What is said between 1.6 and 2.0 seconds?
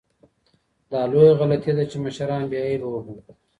ده چي